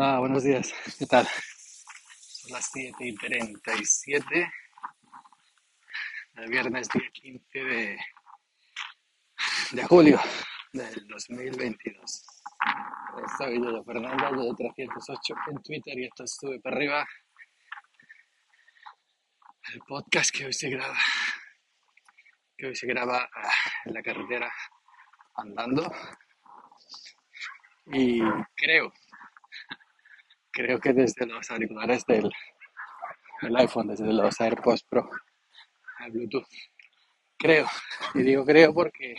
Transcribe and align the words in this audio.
Hola, 0.00 0.20
buenos 0.20 0.44
días. 0.44 0.72
¿Qué 0.96 1.06
tal? 1.06 1.26
Son 2.20 2.52
las 2.52 2.70
7 2.72 2.94
y 3.00 3.16
37 3.16 4.52
del 6.34 6.48
viernes 6.48 6.88
día 6.90 7.10
15 7.12 7.58
de, 7.58 7.98
de 9.72 9.84
julio 9.86 10.20
del 10.72 11.04
2022. 11.08 12.26
Soy 13.38 13.60
yo, 13.60 13.82
Fernando, 13.82 14.44
de 14.44 14.54
308 14.54 15.34
en 15.50 15.62
Twitter 15.64 15.98
y 15.98 16.04
esto 16.04 16.22
estuve 16.22 16.60
para 16.60 16.76
arriba. 16.76 17.04
El 19.74 19.80
podcast 19.80 20.30
que 20.30 20.46
hoy 20.46 20.52
se 20.52 20.70
graba, 20.70 20.96
que 22.56 22.68
hoy 22.68 22.76
se 22.76 22.86
graba 22.86 23.28
ah, 23.34 23.50
en 23.84 23.94
la 23.94 24.02
carretera 24.04 24.48
andando 25.34 25.92
y 27.86 28.20
creo 28.54 28.92
creo 30.58 30.80
que 30.80 30.92
desde 30.92 31.24
los 31.24 31.48
auriculares 31.52 32.04
del, 32.04 32.28
iPhone, 33.56 33.86
desde 33.86 34.12
los 34.12 34.40
AirPods 34.40 34.82
Pro, 34.82 35.08
al 35.98 36.10
Bluetooth. 36.10 36.48
Creo, 37.36 37.68
y 38.14 38.22
digo 38.22 38.44
creo 38.44 38.74
porque 38.74 39.14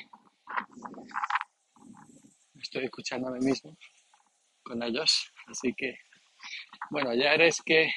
estoy 2.61 2.83
escuchando 2.83 3.29
a 3.29 3.31
mí 3.31 3.39
mismo 3.39 3.77
con 4.61 4.83
ellos, 4.83 5.31
así 5.47 5.73
que, 5.73 5.95
bueno, 6.89 7.13
ya 7.13 7.33
eres 7.33 7.61
que, 7.65 7.89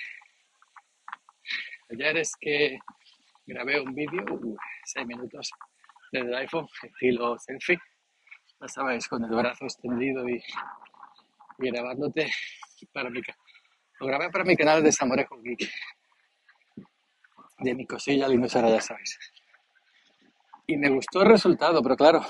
ya 1.99 2.07
eres 2.07 2.35
que 2.39 2.79
grabé 3.45 3.81
un 3.81 3.93
vídeo, 3.93 4.23
uh, 4.31 4.57
seis 4.85 5.05
minutos 5.05 5.51
desde 6.13 6.29
el 6.29 6.35
iPhone, 6.37 6.69
estilo 6.81 7.37
selfie, 7.41 7.81
ya 8.61 8.69
sabéis, 8.69 9.09
con 9.09 9.25
el 9.25 9.31
brazo 9.31 9.65
extendido 9.65 10.29
y, 10.29 10.41
y 11.59 11.71
grabándote 11.73 12.31
para 12.93 13.11
mi 13.11 13.21
Lo 14.01 14.07
grabé 14.07 14.31
para 14.31 14.45
mi 14.45 14.57
canal 14.57 14.83
de 14.83 14.93
Samorejo 14.93 15.41
Geek. 15.43 15.71
De 17.59 17.75
mi 17.75 17.87
cosilla 17.87 18.29
Linusara, 18.29 18.69
ya 18.69 18.81
sabéis. 18.81 19.19
Y 20.67 20.77
me 20.77 20.89
gustó 20.89 21.23
el 21.23 21.29
resultado, 21.29 21.83
pero 21.83 21.97
claro, 21.97 22.25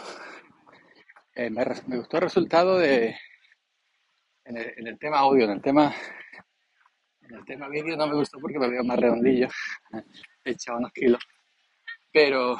eh, 1.35 1.49
me, 1.49 1.65
gustó 1.97 2.19
el 2.19 2.23
resultado 2.25 2.79
de 2.79 3.17
en 4.45 4.57
el, 4.57 4.99
tema 4.99 5.21
audio, 5.21 5.45
en 5.45 5.53
el 5.53 5.63
tema 5.63 5.95
en 7.23 7.37
el 7.37 7.45
tema 7.47 7.69
vídeo 7.69 7.97
no 7.97 8.07
me 8.07 8.17
gustó 8.17 8.39
porque 8.39 8.59
me 8.59 8.69
veo 8.69 8.85
más 8.85 8.99
redondillo, 8.99 9.49
he 10.45 10.51
echado 10.51 10.79
unos 10.79 10.93
kilos, 10.93 11.23
pero 12.13 12.59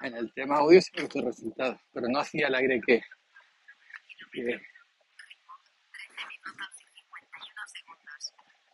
en 0.00 0.16
el 0.16 0.32
tema 0.32 0.56
audio 0.56 0.80
sí 0.80 0.90
me 0.94 1.02
gustó 1.02 1.18
el 1.18 1.26
resultado, 1.26 1.78
pero 1.92 2.08
no 2.08 2.20
hacía 2.20 2.46
el 2.46 2.54
aire 2.54 2.80
que, 2.80 3.02
que, 4.32 4.60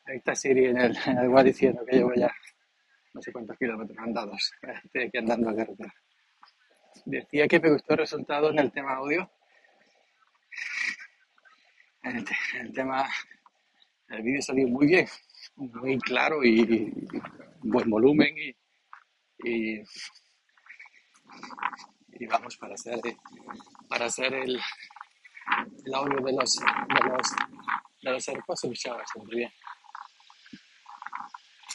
Ahí 0.07 0.19
está 0.19 0.37
Siri 0.37 0.67
en 0.67 0.79
el, 0.79 0.97
en 1.07 1.45
diciendo 1.45 1.85
que 1.85 1.97
llevo 1.97 2.15
ya 2.15 2.33
no 3.13 3.23
sé 3.23 3.33
cuántos 3.33 3.57
kilómetros 3.57 3.99
andados. 3.99 4.53
Estoy 4.85 5.05
aquí 5.05 5.19
andando 5.19 5.51
a 5.51 5.57
carretera. 5.57 5.95
Decía 7.07 7.49
que 7.49 7.59
me 7.59 7.73
gustó 7.73 7.95
el 7.95 8.01
resultado 8.01 8.51
en 8.51 8.59
el 8.59 8.71
tema 8.71 8.95
audio. 8.95 9.31
En 12.03 12.25
el, 12.61 12.73
tema, 12.73 13.09
el 14.09 14.23
vídeo 14.23 14.43
salió 14.43 14.69
muy 14.69 14.87
bien, 14.87 15.09
muy 15.57 15.99
claro 15.99 16.45
y, 16.45 16.93
buen 17.63 17.91
volumen 17.91 18.33
y, 18.37 18.55
y, 19.43 19.83
vamos 22.29 22.57
para 22.59 22.75
hacer, 22.75 23.01
para 23.89 24.07
hacer 24.07 24.35
el, 24.35 24.61
el 25.85 25.95
audio 25.95 26.25
de 26.25 26.33
los, 26.33 26.55
de 26.55 27.09
los, 27.09 27.35
de 28.03 28.13
los 28.13 28.29
AirPods 28.29 28.61
se 28.61 28.69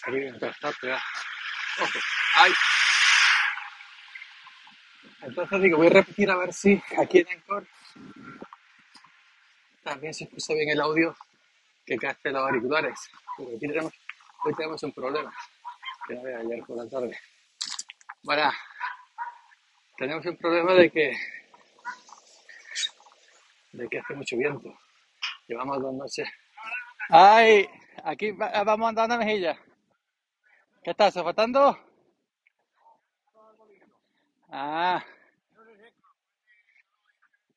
bien. 0.09 0.39
Entonces 5.21 5.61
digo, 5.61 5.77
voy 5.77 5.87
a 5.87 5.91
repetir 5.91 6.31
a 6.31 6.37
ver 6.37 6.53
si 6.53 6.81
aquí 6.97 7.19
en 7.19 7.27
Encore 7.29 7.67
también 9.83 10.13
se 10.13 10.23
escucha 10.25 10.53
bien 10.53 10.69
el 10.69 10.81
audio 10.81 11.15
que 11.85 11.97
capte 11.97 12.31
los 12.31 12.41
auriculares. 12.41 12.99
Porque 13.37 13.55
aquí 13.55 13.67
tenemos, 13.67 13.93
hoy 14.43 14.53
tenemos 14.53 14.83
un 14.83 14.91
problema 14.91 15.33
que 16.07 16.15
no 16.15 16.21
ayer 16.21 16.63
por 16.65 16.77
la 16.77 16.89
tarde. 16.89 17.19
Bueno, 18.23 18.51
tenemos 19.97 20.25
un 20.25 20.37
problema 20.37 20.73
de 20.73 20.89
que 20.91 21.17
de 23.73 23.87
que 23.87 23.99
hace 23.99 24.13
mucho 24.13 24.37
viento. 24.37 24.77
Llevamos 25.47 25.81
dos 25.81 25.93
noches. 25.93 26.29
¡Ay! 27.09 27.67
Aquí 28.03 28.31
vamos 28.31 28.89
andando 28.89 29.15
a 29.15 29.17
mejilla. 29.17 29.57
¿Qué 30.83 30.91
estás 30.91 31.13
sofatando? 31.13 31.77
Ah. 34.49 35.03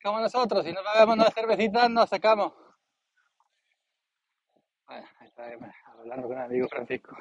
Como 0.03 0.19
nosotros, 0.19 0.63
si 0.63 0.71
no 0.71 0.81
bebemos 0.83 1.15
una 1.15 1.31
cervecita, 1.31 1.89
nos 1.89 2.07
sacamos. 2.07 2.53
Bueno, 4.85 5.07
ahí 5.19 5.27
está, 5.27 5.45
hablando 5.85 6.27
con 6.27 6.37
el 6.37 6.43
amigo 6.43 6.67
Francisco. 6.69 7.17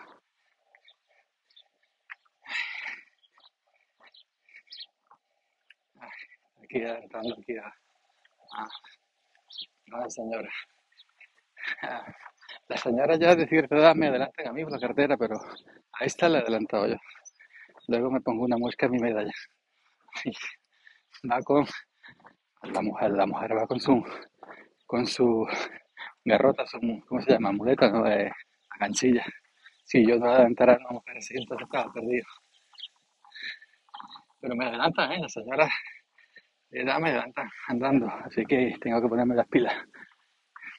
Aquí 6.63 6.83
entrando 6.83 7.35
aquí 7.41 7.57
a, 7.57 7.67
a, 8.53 8.69
la 9.87 10.11
señora. 10.11 10.51
La 12.69 12.77
señora 12.77 13.17
ya 13.17 13.37
de 13.37 13.47
cierta 13.47 13.77
edad 13.77 13.95
me 13.95 14.09
adelantan 14.09 14.49
a 14.49 14.53
mí 14.53 14.63
por 14.65 14.73
la 14.73 14.79
cartera, 14.79 15.17
pero 15.17 15.37
a 15.93 16.05
esta 16.05 16.29
le 16.29 16.39
he 16.39 16.43
adelantado 16.43 16.89
yo. 16.89 16.97
Luego 17.89 18.11
me 18.11 18.21
pongo 18.21 18.45
una 18.45 18.57
muesca 18.57 18.87
en 18.87 18.93
mi 18.93 18.99
medalla. 18.99 19.33
va 21.31 21.43
con 21.43 21.67
la 22.63 22.81
mujer, 22.81 23.11
la 23.11 23.27
mujer 23.27 23.57
va 23.57 23.67
con 23.67 23.81
su 23.81 24.03
con 24.87 25.07
su 25.07 25.47
garrota, 26.25 26.67
su, 26.67 26.79
¿cómo 27.07 27.21
se 27.21 27.33
llama? 27.33 27.53
Muleta, 27.53 27.91
¿no? 27.91 28.05
De 28.05 28.31
ganchilla. 28.81 29.25
Si 29.85 30.07
yo 30.07 30.19
no 30.19 30.27
adelantara 30.27 30.75
a 30.75 30.79
una 30.79 30.91
mujer 30.91 31.19
así, 31.19 31.35
entonces 31.37 31.67
estaba 31.67 31.93
perdido. 31.93 32.25
Pero 34.41 34.57
me 34.57 34.67
adelantan, 34.67 35.13
¿eh? 35.13 35.21
La 35.21 35.29
señora 35.29 35.69
edad 36.71 36.99
me 36.99 37.11
adelantan 37.11 37.51
andando, 37.69 38.09
así 38.09 38.45
que 38.47 38.77
tengo 38.81 39.01
que 39.01 39.09
ponerme 39.09 39.35
las 39.35 39.49
pilas. 39.49 39.75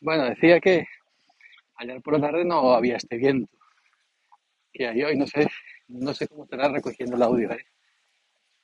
Bueno, 0.01 0.25
decía 0.25 0.59
que 0.59 0.85
ayer 1.77 2.01
por 2.01 2.13
la 2.13 2.27
tarde 2.27 2.45
no 2.45 2.73
había 2.73 2.97
este 2.97 3.17
viento 3.17 3.51
que 4.71 4.87
hay 4.87 5.03
hoy, 5.03 5.17
no 5.17 5.25
sé, 5.25 5.47
no 5.87 6.13
sé 6.13 6.27
cómo 6.27 6.43
estará 6.43 6.67
recogiendo 6.67 7.15
el 7.15 7.23
audio. 7.23 7.51
¿eh? 7.51 7.65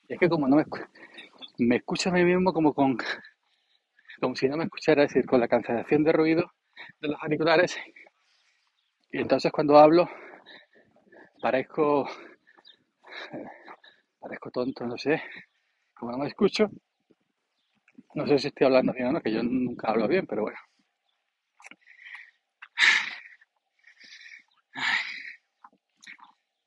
es 0.09 0.19
que 0.19 0.29
como 0.29 0.47
no 0.47 0.57
me, 0.57 0.65
me 1.59 1.77
escucho 1.77 2.09
a 2.09 2.13
mí 2.13 2.23
mismo 2.25 2.51
como 2.53 2.73
con 2.73 2.97
como 4.19 4.35
si 4.35 4.47
no 4.47 4.57
me 4.57 4.65
escuchara, 4.65 5.03
es 5.03 5.09
decir, 5.09 5.25
con 5.25 5.39
la 5.39 5.47
cancelación 5.47 6.03
de 6.03 6.11
ruido 6.11 6.51
de 6.99 7.07
los 7.07 7.23
auriculares. 7.23 7.75
Y 9.11 9.19
entonces 9.19 9.51
cuando 9.51 9.79
hablo 9.79 10.07
parezco 11.41 12.07
parezco 14.19 14.51
tonto, 14.51 14.85
no 14.85 14.97
sé, 14.97 15.23
como 15.93 16.11
no 16.11 16.19
me 16.19 16.27
escucho, 16.27 16.69
no 18.13 18.27
sé 18.27 18.37
si 18.37 18.47
estoy 18.49 18.65
hablando 18.67 18.93
bien 18.93 19.07
o 19.07 19.11
no, 19.13 19.21
que 19.21 19.31
yo 19.31 19.41
nunca 19.41 19.89
hablo 19.89 20.07
bien, 20.07 20.27
pero 20.27 20.43
bueno. 20.43 20.57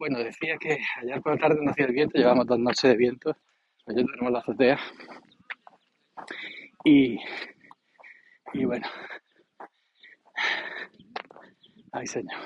Bueno, 0.07 0.19
decía 0.19 0.59
que 0.59 0.77
ayer 1.01 1.23
por 1.23 1.33
la 1.33 1.39
tarde 1.39 1.65
no 1.65 1.71
hacía 1.71 1.87
el 1.87 1.95
viento, 1.95 2.19
llevamos 2.19 2.47
dos 2.47 2.59
noches 2.59 2.91
de 2.91 2.95
viento, 2.95 3.35
ayer 3.87 4.05
tenemos 4.05 4.33
la 4.33 4.41
azotea. 4.41 4.79
Y, 6.85 7.19
y 8.53 8.65
bueno, 8.67 8.87
ay 11.93 12.07
señor. 12.07 12.37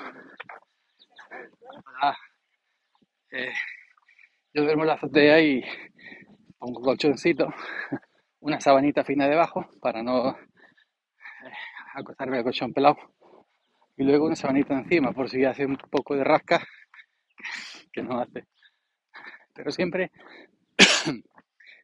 Ah, 2.01 2.15
eh, 3.31 3.51
yo 4.53 4.63
duermo 4.63 4.85
la 4.85 4.93
azotea 4.93 5.41
y 5.41 5.61
pongo 6.57 6.79
un 6.79 6.85
colchoncito, 6.85 7.53
una 8.39 8.61
sabanita 8.61 9.03
fina 9.03 9.27
debajo 9.27 9.69
para 9.81 10.01
no 10.01 10.29
eh, 10.29 11.51
acostarme 11.93 12.37
al 12.37 12.45
colchón 12.45 12.71
pelado. 12.71 12.95
Y 13.97 14.03
luego 14.03 14.27
una 14.27 14.37
sabanita 14.37 14.75
encima 14.75 15.11
por 15.11 15.29
si 15.29 15.43
hace 15.43 15.65
un 15.65 15.75
poco 15.75 16.15
de 16.15 16.23
rasca 16.23 16.65
que 17.91 18.01
no 18.03 18.19
hace. 18.19 18.45
Pero 19.53 19.71
siempre 19.71 20.11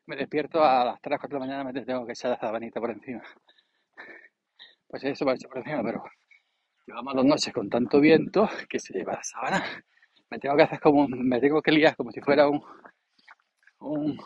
me 0.08 0.16
despierto 0.16 0.64
a 0.64 0.86
las 0.86 1.02
3 1.02 1.20
4 1.20 1.40
de 1.40 1.40
la 1.40 1.46
mañana, 1.46 1.72
me 1.72 1.86
tengo 1.86 2.06
que 2.06 2.14
echar 2.14 2.32
la 2.32 2.40
sabanita 2.40 2.80
por 2.80 2.92
encima. 2.92 3.24
Pues 4.88 5.04
eso 5.04 5.26
va 5.26 5.34
a 5.34 5.36
echar 5.36 5.50
por 5.50 5.60
encima, 5.60 5.84
pero 5.84 6.04
llevamos 6.88 7.16
dos 7.16 7.26
noches 7.26 7.54
con 7.54 7.70
tanto 7.70 8.00
viento 8.00 8.50
que 8.70 8.80
se 8.80 8.94
lleva 8.94 9.14
la 9.14 9.24
sábana. 9.24 9.64
Me 10.30 10.40
tengo 10.40 10.56
que 10.56 10.64
hacer 10.64 10.80
como, 10.80 11.08
me 11.08 11.40
tengo 11.40 11.62
que 11.62 11.72
liar 11.72 11.96
como 11.96 12.12
si 12.12 12.22
fuera 12.22 12.48
un, 12.48 12.62
un, 13.80 14.18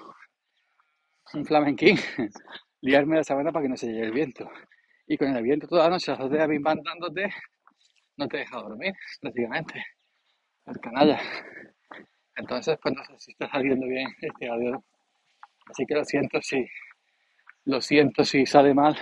un 1.34 1.46
flamenquín, 1.46 1.98
liarme 2.82 3.18
la 3.18 3.24
sábana 3.24 3.52
para 3.52 3.64
que 3.64 3.70
no 3.70 3.78
se 3.78 3.88
lleve 3.88 4.08
el 4.08 4.14
viento. 4.14 4.50
y 5.08 5.18
con 5.18 5.36
el 5.36 5.44
viento 5.44 5.68
toda 5.68 5.86
la 5.86 5.92
noche, 5.92 6.12
las 6.12 6.20
azotea 6.20 6.48
dándote, 6.48 7.34
no 8.18 8.28
te 8.28 8.38
deja 8.38 8.58
dormir 8.58 8.94
prácticamente, 9.22 9.84
el 10.66 10.80
canalla. 10.80 11.20
Entonces, 12.36 12.78
pues 12.82 12.96
no 12.96 13.04
sé 13.04 13.20
si 13.20 13.32
está 13.32 13.50
saliendo 13.50 13.86
bien 13.88 14.08
este 14.22 14.50
audio. 14.50 14.84
Así 15.70 15.86
que 15.86 15.96
lo 15.96 16.06
siento 16.06 16.42
si, 16.42 16.66
lo 17.66 17.82
siento 17.82 18.24
si 18.24 18.46
sale 18.46 18.74
mal 18.74 18.98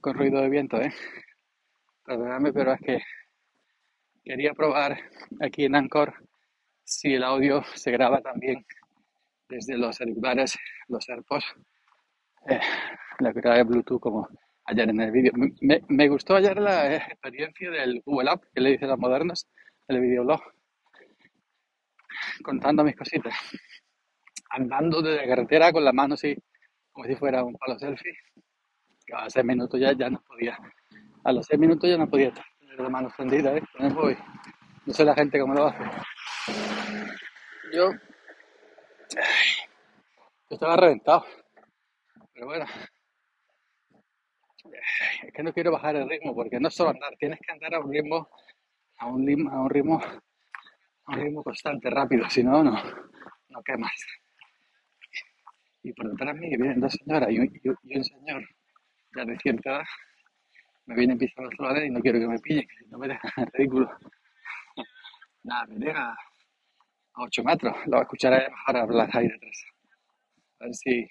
con 0.00 0.14
ruido 0.14 0.40
de 0.40 0.48
viento, 0.48 0.80
¿eh? 0.80 0.92
Perdóname, 2.04 2.52
pero 2.52 2.72
es 2.72 2.80
que 2.80 2.98
quería 4.24 4.54
probar 4.54 4.98
aquí 5.40 5.64
en 5.64 5.74
Anchor 5.74 6.14
si 6.84 7.14
el 7.14 7.24
audio 7.24 7.64
se 7.74 7.90
graba 7.90 8.20
también 8.20 8.64
desde 9.48 9.76
los 9.76 10.00
auriculares, 10.00 10.56
los 10.88 11.08
AirPods, 11.08 11.54
eh, 12.48 12.60
la 13.18 13.32
grabé 13.32 13.64
Bluetooth 13.64 14.00
como 14.00 14.28
ayer 14.66 14.88
en 14.88 15.00
el 15.00 15.10
vídeo. 15.10 15.32
Me, 15.34 15.82
me, 15.88 16.08
gustó 16.08 16.36
ayer 16.36 16.58
la 16.58 16.96
experiencia 16.96 17.70
del 17.70 18.02
Google 18.04 18.30
App, 18.30 18.44
que 18.54 18.60
le 18.60 18.70
dice 18.70 18.86
las 18.86 18.98
modernas, 18.98 19.48
el 19.88 20.00
videoblog, 20.00 20.40
contando 22.42 22.82
mis 22.84 22.96
cositas, 22.96 23.34
andando 24.50 25.00
de 25.02 25.16
la 25.16 25.26
carretera 25.26 25.72
con 25.72 25.84
la 25.84 25.92
mano 25.92 26.14
así, 26.14 26.36
como 26.92 27.06
si 27.06 27.14
fuera 27.14 27.44
un 27.44 27.54
palo 27.54 27.78
selfie, 27.78 28.16
que 29.06 29.14
a 29.14 29.30
seis 29.30 29.44
minutos 29.44 29.78
ya, 29.78 29.92
ya 29.92 30.10
no 30.10 30.22
podía, 30.26 30.58
a 31.24 31.32
los 31.32 31.46
seis 31.46 31.60
minutos 31.60 31.88
ya 31.88 31.96
no 31.96 32.08
podía 32.08 32.32
tener 32.58 32.80
la 32.80 32.88
mano 32.88 33.08
extendida, 33.08 33.56
¿eh? 33.56 33.62
No 33.78 34.92
sé 34.92 35.04
la 35.04 35.14
gente 35.14 35.38
cómo 35.40 35.54
lo 35.54 35.66
hace. 35.66 35.84
Yo, 37.72 37.92
yo 37.92 39.18
estaba 40.50 40.76
reventado, 40.76 41.24
pero 42.32 42.46
bueno, 42.46 42.64
es 45.22 45.32
que 45.32 45.42
no 45.42 45.52
quiero 45.52 45.72
bajar 45.72 45.96
el 45.96 46.08
ritmo 46.08 46.34
porque 46.34 46.60
no 46.60 46.68
es 46.68 46.74
solo 46.74 46.90
andar, 46.90 47.14
tienes 47.18 47.38
que 47.40 47.52
andar 47.52 47.74
a 47.74 47.80
un 47.80 47.92
ritmo, 47.92 48.28
a 48.98 49.06
un 49.06 49.48
a 49.48 49.60
un 49.60 49.70
ritmo, 49.70 50.00
a 50.02 51.12
un 51.12 51.20
ritmo 51.20 51.42
constante, 51.42 51.90
rápido, 51.90 52.28
si 52.30 52.42
no, 52.42 52.62
no, 52.62 52.72
no 53.48 53.62
quemas. 53.62 53.92
Y 55.82 55.92
por 55.92 56.10
detrás 56.10 56.34
de 56.34 56.40
mí 56.40 56.48
vienen 56.56 56.80
dos 56.80 56.92
señoras 56.92 57.30
y 57.30 57.38
un, 57.38 58.04
señor 58.04 58.42
ya 59.14 59.24
de 59.24 59.38
cierta 59.38 59.70
edad 59.70 59.84
me 60.86 60.94
vienen 60.94 61.18
pisando 61.18 61.50
los 61.50 61.56
flores 61.56 61.86
y 61.86 61.90
no 61.90 62.00
quiero 62.00 62.18
que 62.18 62.26
me 62.26 62.38
pillen, 62.38 62.66
que 62.66 62.86
no 62.88 62.98
me 62.98 63.08
dejan 63.08 63.46
ridículo. 63.54 63.90
Nada, 65.42 65.66
me 65.66 65.84
deja 65.84 66.10
a 66.10 67.22
8 67.22 67.44
metros, 67.44 67.76
lo 67.86 67.92
voy 67.92 67.98
a 68.00 68.02
escuchar 68.02 68.34
a 68.34 68.48
bajar 68.48 68.76
a 68.76 68.82
hablar 68.82 69.10
ahí 69.12 69.28
detrás. 69.28 69.64
A 70.60 70.64
ver 70.64 70.74
si 70.74 71.08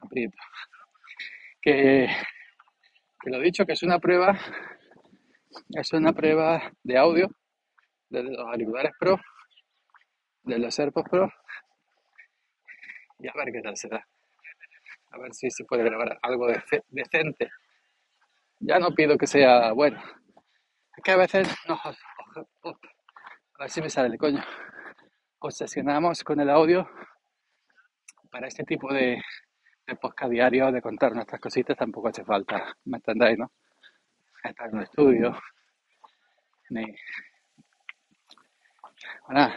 aprieto. 0.00 0.38
Que, 1.60 2.08
que 3.20 3.30
lo 3.30 3.40
dicho, 3.40 3.66
que 3.66 3.72
es 3.72 3.82
una 3.82 3.98
prueba, 3.98 4.38
es 5.70 5.92
una 5.92 6.12
prueba 6.12 6.72
de 6.82 6.96
audio 6.96 7.28
desde 8.08 8.30
los 8.30 8.46
auriculares 8.46 8.92
Pro, 8.98 9.18
de 10.42 10.58
los 10.58 10.78
AirPods 10.78 11.10
Pro, 11.10 11.32
y 13.18 13.28
a 13.28 13.32
ver 13.34 13.52
qué 13.52 13.60
tal 13.60 13.76
se 13.76 13.88
da. 13.88 14.06
A 15.10 15.18
ver 15.18 15.34
si 15.34 15.50
se 15.50 15.64
puede 15.64 15.84
grabar 15.84 16.18
algo 16.22 16.46
decente. 16.88 17.50
Ya 18.60 18.78
no 18.78 18.94
pido 18.94 19.16
que 19.16 19.26
sea 19.26 19.72
bueno. 19.72 20.00
Es 20.96 21.02
que 21.02 21.10
a 21.10 21.16
veces 21.16 21.48
nos, 21.66 21.80
a 21.84 21.94
ver 23.58 23.70
si 23.70 23.80
me 23.80 23.90
sale 23.90 24.08
el 24.08 24.18
coño, 24.18 24.42
obsesionamos 25.40 26.22
con 26.24 26.40
el 26.40 26.50
audio 26.50 26.88
para 28.30 28.48
este 28.48 28.64
tipo 28.64 28.92
de, 28.92 29.20
de 29.86 29.96
podcast 29.96 30.30
diario, 30.30 30.70
de 30.70 30.82
contar 30.82 31.14
nuestras 31.14 31.40
cositas, 31.40 31.76
tampoco 31.76 32.08
hace 32.08 32.24
falta, 32.24 32.76
¿me 32.84 32.98
entendéis, 32.98 33.38
no? 33.38 33.50
Estar 34.44 34.68
en 34.68 34.76
un 34.76 34.82
estudio, 34.82 35.36
ni... 36.70 36.84
Bueno, 39.26 39.50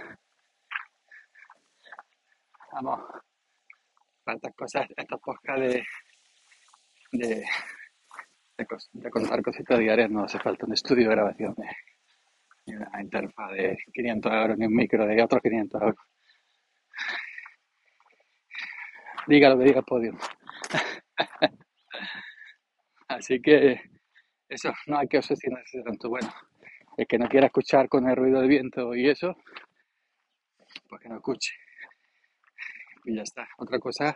vamos, 2.74 3.00
para 4.24 4.36
estas 4.36 4.56
cosas, 4.56 4.88
estos 4.96 5.20
podcasts 5.22 5.62
de, 5.62 5.84
de, 7.12 7.46
de, 8.92 9.10
contar 9.10 9.42
cositas 9.42 9.80
diarias 9.80 10.10
no 10.10 10.24
hace 10.24 10.40
falta 10.40 10.66
un 10.66 10.74
estudio 10.74 11.10
de 11.10 11.16
grabación, 11.16 11.56
ni 12.66 12.76
una 12.76 13.02
interfaz 13.02 13.52
de 13.52 13.78
500 13.94 14.32
euros, 14.32 14.58
ni 14.58 14.66
un 14.66 14.76
micro 14.76 15.06
de 15.06 15.22
otros 15.22 15.42
500 15.42 15.82
euros. 15.82 16.06
Diga 19.28 19.50
lo 19.50 19.58
que 19.58 19.66
diga 19.66 19.80
el 19.80 19.86
podio. 19.86 20.18
Así 23.08 23.42
que 23.42 23.82
eso, 24.50 24.74
no 24.88 24.98
hay 24.98 25.08
que 25.08 25.18
obsesionarse 25.18 25.82
tanto. 25.84 26.10
Bueno, 26.10 26.34
el 27.02 27.08
que 27.08 27.18
no 27.18 27.28
quiera 27.28 27.48
escuchar 27.48 27.90
con 27.90 28.08
el 28.08 28.16
ruido 28.16 28.40
del 28.40 28.50
viento 28.50 28.96
y 28.96 29.10
eso, 29.10 29.36
pues 30.88 31.02
que 31.02 31.10
no 31.10 31.16
escuche. 31.16 31.54
Y 33.06 33.16
ya 33.16 33.24
está. 33.24 33.48
Otra 33.58 33.80
cosa, 33.80 34.16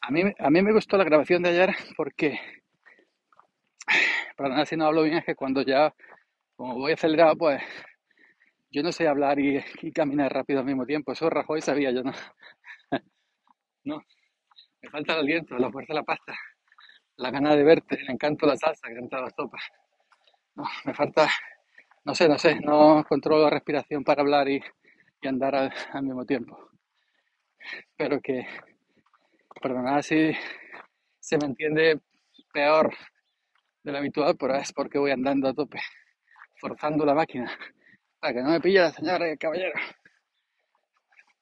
a 0.00 0.10
mí, 0.10 0.22
a 0.38 0.50
mí 0.50 0.62
me 0.62 0.72
gustó 0.72 0.96
la 0.96 1.04
grabación 1.04 1.42
de 1.42 1.50
ayer 1.50 1.74
porque, 1.96 2.38
para 4.36 4.50
nada 4.50 4.66
si 4.66 4.76
no 4.76 4.86
hablo 4.86 5.02
bien, 5.02 5.18
es 5.18 5.24
que 5.24 5.34
cuando 5.34 5.62
ya, 5.62 5.94
como 6.56 6.74
voy 6.74 6.92
acelerado, 6.92 7.36
pues 7.36 7.62
yo 8.70 8.82
no 8.82 8.92
sé 8.92 9.08
hablar 9.08 9.38
y, 9.38 9.62
caminar 9.92 10.32
rápido 10.32 10.60
al 10.60 10.66
mismo 10.66 10.84
tiempo. 10.84 11.12
Eso 11.12 11.30
Rajoy 11.30 11.60
sabía, 11.62 11.90
yo 11.90 12.02
no. 12.02 12.12
No, 13.84 14.02
me 14.82 14.90
falta 14.90 15.14
el 15.14 15.20
aliento, 15.20 15.56
la 15.56 15.70
fuerza 15.70 15.94
de 15.94 16.00
la 16.00 16.04
pasta, 16.04 16.34
la 17.16 17.30
gana 17.30 17.56
de 17.56 17.64
verte, 17.64 17.98
el 17.98 18.10
encanto 18.10 18.46
la 18.46 18.56
salsa 18.56 18.86
que 18.88 18.96
cantaba 18.96 19.22
las 19.22 19.34
topas. 19.34 19.62
No, 20.56 20.64
me 20.84 20.92
falta, 20.92 21.26
no 22.08 22.14
sé, 22.14 22.26
no 22.26 22.38
sé, 22.38 22.58
no 22.60 23.04
controlo 23.06 23.44
la 23.44 23.50
respiración 23.50 24.02
para 24.02 24.22
hablar 24.22 24.48
y, 24.48 24.62
andar 25.24 25.54
al, 25.54 26.02
mismo 26.02 26.24
tiempo. 26.24 26.70
Pero 27.98 28.18
que, 28.22 28.46
perdonad 29.60 30.00
si 30.00 30.32
se 31.20 31.36
me 31.36 31.48
entiende 31.48 32.00
peor 32.50 32.94
de 33.82 33.92
lo 33.92 33.98
habitual, 33.98 34.38
pero 34.38 34.54
es 34.54 34.72
porque 34.72 34.98
voy 34.98 35.10
andando 35.10 35.48
a 35.48 35.52
tope, 35.52 35.80
forzando 36.56 37.04
la 37.04 37.12
máquina, 37.12 37.52
para 38.18 38.32
que 38.32 38.42
no 38.42 38.52
me 38.52 38.60
pille 38.62 38.80
la 38.80 38.90
señora 38.90 39.28
y 39.28 39.32
el 39.32 39.38
caballero. 39.38 39.78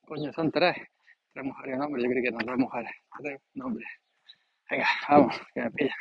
Coño, 0.01 0.33
son 0.33 0.51
tres. 0.51 0.77
Tres 1.33 1.45
mujeres 1.45 1.79
y 1.79 1.81
un 1.81 2.01
yo 2.01 2.11
creo 2.11 2.23
que 2.25 2.31
no, 2.33 2.39
tres 2.39 2.59
mujeres, 2.59 2.93
tres 3.23 3.41
nombres. 3.55 3.89
Venga, 4.69 4.89
vamos, 5.09 5.41
que 5.55 5.61
me 5.61 5.71
pilla. 5.71 5.95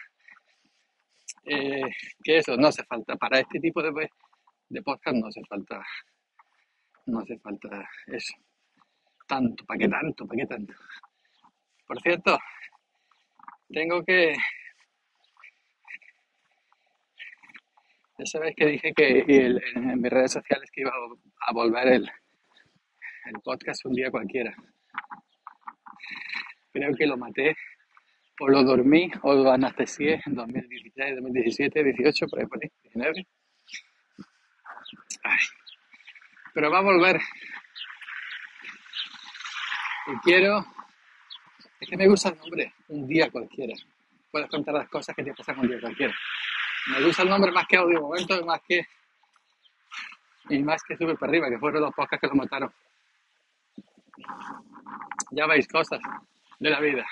Eh, 1.43 1.83
que 2.23 2.37
eso 2.39 2.57
no 2.57 2.69
hace 2.69 2.83
falta. 2.85 3.15
Para 3.15 3.41
este 3.41 3.59
tipo 3.59 3.83
de, 3.83 3.91
de 4.69 4.81
podcast 4.81 5.17
no 5.17 5.27
hace 5.27 5.41
falta. 5.47 5.83
No 7.05 7.19
hace 7.19 7.37
falta 7.39 7.89
eso. 8.07 8.33
Tanto, 9.27 9.65
¿para 9.65 9.79
qué 9.79 9.87
tanto? 9.87 10.27
¿Para 10.27 10.41
qué 10.41 10.47
tanto? 10.47 10.73
Por 11.87 12.01
cierto, 12.01 12.37
tengo 13.69 14.03
que. 14.03 14.33
Ya 18.17 18.25
sabéis 18.25 18.55
que 18.55 18.65
dije 18.65 18.93
que 18.93 19.25
en, 19.27 20.01
mis 20.01 20.11
redes 20.11 20.31
sociales 20.31 20.69
que 20.71 20.81
iba 20.81 20.91
a, 21.47 21.53
volver 21.53 21.87
el, 21.87 22.03
el 23.25 23.41
podcast 23.43 23.85
un 23.85 23.93
día 23.93 24.09
cualquiera 24.09 24.55
creo 26.75 26.93
que 26.95 27.07
lo 27.07 27.17
maté 27.17 27.55
o 28.39 28.49
lo 28.49 28.63
dormí 28.63 29.09
o 29.21 29.33
lo 29.33 29.51
anestesié 29.51 30.21
en 30.25 30.35
2016, 30.35 31.15
2017, 31.15 31.83
18, 31.83 32.27
por 32.27 32.39
ahí, 32.39 32.45
por 32.45 32.59
ahí, 32.61 32.69
19. 32.83 33.27
Pero 36.53 36.71
va 36.71 36.79
a 36.79 36.81
volver. 36.81 37.19
Y 40.07 40.17
quiero, 40.19 40.65
es 41.79 41.89
que 41.89 41.97
me 41.97 42.07
gusta 42.07 42.29
el 42.29 42.37
nombre, 42.37 42.73
un 42.89 43.07
día 43.07 43.29
cualquiera. 43.31 43.73
Puedes 44.31 44.49
contar 44.49 44.75
las 44.75 44.89
cosas 44.89 45.15
que 45.15 45.23
te 45.23 45.33
pasan 45.33 45.59
un 45.59 45.67
día 45.67 45.81
cualquiera. 45.81 46.13
Me 46.87 47.03
gusta 47.03 47.23
el 47.23 47.29
nombre 47.29 47.51
más 47.51 47.65
que 47.67 47.77
audio 47.77 48.01
momento, 48.01 48.45
más 48.45 48.61
que 48.67 48.87
y 50.49 50.59
más 50.61 50.83
que 50.83 50.95
sube 50.95 51.15
para 51.15 51.31
arriba, 51.31 51.49
que 51.49 51.57
fueron 51.57 51.81
los 51.81 51.93
podcasts 51.93 52.21
que 52.21 52.27
lo 52.27 52.35
mataron. 52.35 52.71
Ya 55.31 55.47
veis 55.47 55.67
cosas 55.67 55.99
de 56.59 56.69
la 56.69 56.79
vida. 56.79 57.05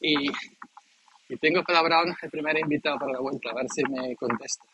Y, 0.00 0.30
y 1.28 1.36
tengo 1.40 1.62
palabrado 1.62 2.06
el 2.20 2.30
primer 2.30 2.58
invitado 2.58 2.98
para 2.98 3.12
la 3.12 3.20
vuelta, 3.20 3.50
a 3.50 3.54
ver 3.54 3.66
si 3.68 3.82
me 3.84 4.16
contesta. 4.16 4.64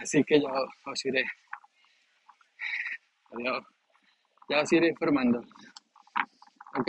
Así 0.00 0.22
que 0.24 0.40
yo 0.40 0.48
os 0.86 1.04
iré. 1.04 1.24
Adiós. 3.32 3.64
Ya 4.48 4.60
os 4.60 4.72
iré 4.72 4.88
informando. 4.88 5.40
¿Ok? 6.78 6.88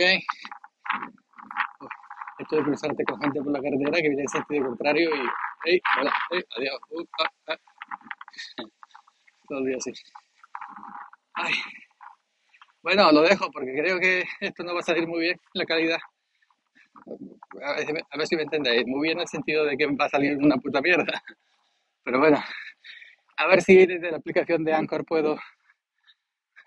esto 2.38 2.56
de 2.56 2.62
cruzarte 2.62 3.04
con 3.04 3.20
gente 3.20 3.42
por 3.42 3.52
la 3.52 3.60
carretera 3.60 3.96
que 3.96 4.08
viene 4.08 4.22
en 4.22 4.28
sentido 4.28 4.66
contrario 4.66 5.10
y. 5.14 5.28
¡Hey! 5.64 5.80
¡Hola! 5.98 6.12
¡Hey! 6.30 6.42
¡Adiós! 6.56 6.80
Uh, 6.90 7.04
ah, 7.20 7.30
ah. 7.48 7.56
Todo 9.48 9.58
el 9.60 9.66
día 9.66 9.76
así. 9.78 9.92
¡Ay! 11.34 11.54
Bueno, 12.82 13.10
lo 13.10 13.22
dejo 13.22 13.50
porque 13.50 13.72
creo 13.72 13.98
que 13.98 14.24
esto 14.40 14.62
no 14.62 14.74
va 14.74 14.80
a 14.80 14.82
salir 14.82 15.08
muy 15.08 15.20
bien, 15.20 15.40
la 15.54 15.64
calidad. 15.64 15.98
A 17.62 17.72
ver, 17.72 18.04
a 18.10 18.18
ver 18.18 18.26
si 18.26 18.36
me 18.36 18.42
entendéis. 18.42 18.86
Muy 18.86 19.02
bien 19.02 19.18
en 19.18 19.22
el 19.22 19.28
sentido 19.28 19.64
de 19.64 19.76
que 19.76 19.86
va 19.86 20.04
a 20.04 20.08
salir 20.08 20.36
una 20.36 20.56
puta 20.56 20.80
mierda. 20.80 21.22
Pero 22.06 22.20
bueno, 22.20 22.38
a 23.36 23.46
ver 23.48 23.62
si 23.62 23.84
desde 23.84 24.12
la 24.12 24.18
aplicación 24.18 24.62
de 24.62 24.72
Anchor 24.72 25.04
puedo 25.04 25.36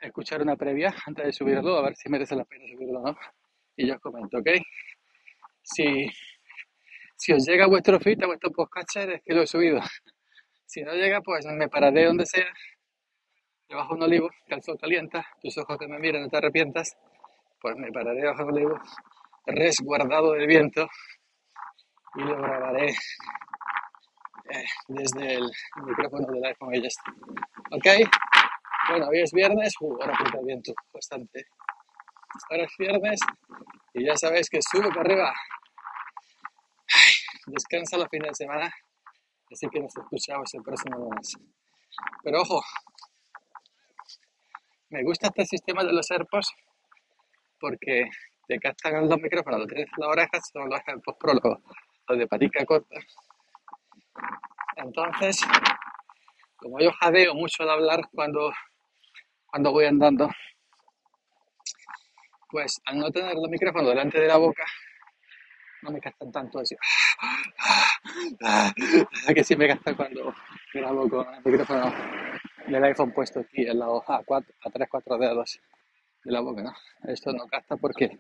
escuchar 0.01 0.41
una 0.41 0.57
previa 0.57 0.93
antes 1.05 1.27
de 1.27 1.31
subirlo, 1.31 1.77
a 1.77 1.83
ver 1.83 1.95
si 1.95 2.09
merece 2.09 2.35
la 2.35 2.43
pena 2.43 2.65
subirlo 2.69 2.99
o 2.99 3.07
no. 3.07 3.17
Y 3.77 3.87
yo 3.87 3.95
os 3.95 4.01
comento, 4.01 4.39
¿ok? 4.39 4.49
Si, 5.63 6.09
si 7.15 7.31
os 7.31 7.45
llega 7.47 7.67
vuestro 7.67 8.01
feed 8.01 8.21
a 8.21 8.27
vuestro 8.27 8.51
podcatcher 8.51 9.11
es 9.11 9.21
que 9.23 9.33
lo 9.33 9.43
he 9.43 9.47
subido. 9.47 9.79
Si 10.65 10.81
no 10.81 10.91
llega, 10.91 11.21
pues 11.21 11.45
me 11.45 11.69
pararé 11.69 12.03
donde 12.03 12.25
sea, 12.25 12.51
debajo 13.69 13.93
de 13.93 13.95
un 13.95 14.03
olivo, 14.03 14.29
que 14.45 14.55
el 14.55 14.61
sol 14.61 14.77
calienta, 14.77 15.25
tus 15.41 15.57
ojos 15.57 15.77
que 15.77 15.87
me 15.87 15.99
miran, 15.99 16.23
no 16.23 16.27
te 16.27 16.35
arrepientas, 16.35 16.97
pues 17.61 17.77
me 17.77 17.93
pararé 17.93 18.19
debajo 18.19 18.43
de 18.43 18.49
un 18.49 18.55
olivo, 18.55 18.81
resguardado 19.45 20.33
del 20.33 20.47
viento, 20.47 20.85
y 22.15 22.23
lo 22.23 22.35
grabaré 22.35 22.93
eh, 24.49 24.65
desde 24.87 25.35
el 25.35 25.51
micrófono 25.85 26.27
del 26.27 26.43
iPhone 26.45 26.75
y 26.75 26.81
ya 26.81 26.87
está. 26.87 27.11
¿Ok? 27.71 28.09
Bueno, 28.89 29.07
hoy 29.07 29.21
es 29.21 29.31
viernes, 29.31 29.73
uh, 29.81 30.01
ahora 30.01 30.17
pinta 30.17 30.39
viento 30.43 30.73
bastante. 30.91 31.45
Ahora 32.49 32.63
es 32.63 32.73
viernes 32.77 33.19
y 33.93 34.05
ya 34.05 34.15
sabéis 34.17 34.49
que 34.49 34.59
sube 34.61 34.89
para 34.89 35.01
arriba. 35.01 35.33
Descansa 37.45 37.97
los 37.97 38.07
fines 38.09 38.29
de 38.29 38.45
semana, 38.45 38.73
así 39.51 39.67
que 39.69 39.79
nos 39.79 39.95
escuchamos 39.95 40.53
el 40.53 40.63
próximo 40.63 40.97
lunes. 40.97 41.37
Pero 42.23 42.41
ojo, 42.41 42.63
me 44.89 45.03
gusta 45.03 45.27
este 45.27 45.45
sistema 45.45 45.83
de 45.83 45.93
los 45.93 46.09
AirPods 46.09 46.51
porque 47.59 48.09
te 48.47 48.59
captan 48.59 49.07
los 49.07 49.21
micrófonos, 49.21 49.59
lo 49.59 49.67
tienes 49.67 49.87
en 49.87 50.01
las 50.01 50.09
orejas, 50.09 50.49
son 50.51 50.69
los 50.69 50.79
AirPods 50.87 51.17
Pro, 51.19 51.33
los, 51.33 51.59
los 52.07 52.17
de 52.17 52.27
patica 52.27 52.65
corta. 52.65 52.95
Entonces, 54.75 55.41
como 56.57 56.79
yo 56.79 56.91
jadeo 56.91 57.33
mucho 57.35 57.63
al 57.63 57.69
hablar 57.69 58.01
cuando, 58.13 58.51
cuando 59.47 59.71
voy 59.71 59.85
andando, 59.85 60.29
pues 62.49 62.81
al 62.85 62.97
no 62.97 63.11
tener 63.11 63.35
los 63.35 63.49
micrófonos 63.49 63.89
delante 63.89 64.19
de 64.19 64.27
la 64.27 64.37
boca, 64.37 64.63
no 65.81 65.91
me 65.91 65.99
gastan 65.99 66.31
tanto 66.31 66.59
así. 66.59 66.75
que 69.33 69.43
sí 69.43 69.55
me 69.55 69.67
gastan 69.67 69.95
cuando 69.95 70.33
grabo 70.73 71.09
con 71.09 71.33
el 71.33 71.41
micrófono 71.43 71.93
del 72.67 72.83
iPhone 72.83 73.13
puesto 73.13 73.41
aquí 73.41 73.67
al 73.67 73.79
lado 73.79 74.03
a, 74.07 74.21
cuatro, 74.23 74.53
a 74.63 74.69
3-4 74.69 75.19
dedos 75.19 75.59
de 76.23 76.31
la 76.31 76.41
boca, 76.41 76.63
¿no? 76.63 76.73
Esto 77.03 77.31
no 77.31 77.45
gasta 77.47 77.77
porque 77.77 78.17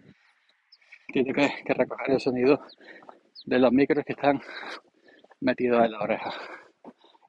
tiene 1.07 1.33
que, 1.33 1.63
que 1.65 1.73
recoger 1.73 2.11
el 2.11 2.19
sonido 2.19 2.61
de 3.45 3.59
los 3.59 3.71
micros 3.71 4.05
que 4.05 4.13
están 4.13 4.41
metidos 5.41 5.85
en 5.85 5.91
la 5.91 5.99
oreja 5.99 6.33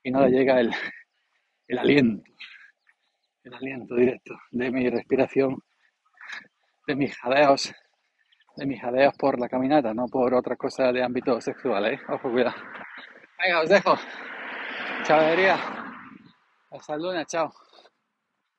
y 0.03 0.11
no 0.11 0.23
le 0.23 0.31
llega 0.31 0.61
el, 0.61 0.73
el 1.69 1.79
aliento, 1.79 2.23
el 3.45 3.55
aliento 3.55 3.95
directo 3.95 4.35
de 4.51 4.71
mi 4.71 4.89
respiración, 4.89 5.63
de 6.87 6.97
mis 6.97 7.17
jadeos, 7.17 7.73
de 8.57 8.67
mis 8.67 8.81
jadeos 8.81 9.15
por 9.17 9.39
la 9.39 9.49
caminata, 9.49 9.95
no 9.95 10.07
por 10.07 10.35
otra 10.35 10.57
cosa 10.57 10.93
de 10.93 11.03
ámbito 11.03 11.41
sexual, 11.41 11.87
¿eh? 11.87 12.01
Ojo, 12.09 12.31
cuidado. 12.31 12.57
Venga, 13.39 13.61
os 13.61 13.69
dejo. 13.69 13.97
Chao, 15.05 15.21
Hasta 16.71 16.95
el 16.95 17.03
lunes, 17.03 17.27
chao. 17.27 17.53